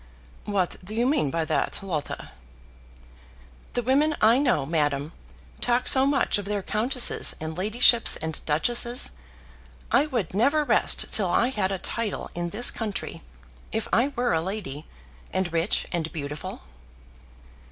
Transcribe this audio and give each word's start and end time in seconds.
"What 0.45 0.77
do 0.83 0.95
you 0.95 1.05
mean 1.05 1.29
by 1.29 1.45
that, 1.45 1.83
Lotta?" 1.83 2.31
"The 3.73 3.83
women 3.83 4.15
I 4.19 4.39
know, 4.39 4.65
madame, 4.65 5.11
talk 5.59 5.87
so 5.87 6.07
much 6.07 6.39
of 6.39 6.45
their 6.45 6.63
countesses, 6.63 7.35
and 7.39 7.55
ladyships, 7.55 8.15
and 8.15 8.43
duchesses. 8.47 9.11
I 9.91 10.07
would 10.07 10.33
never 10.33 10.63
rest 10.63 11.13
till 11.13 11.27
I 11.29 11.49
had 11.49 11.71
a 11.71 11.77
title 11.77 12.31
in 12.33 12.49
this 12.49 12.71
country, 12.71 13.21
if 13.71 13.87
I 13.93 14.07
were 14.15 14.33
a 14.33 14.41
lady, 14.41 14.87
and 15.31 15.53
rich 15.53 15.85
and 15.91 16.11
beautiful." 16.11 16.63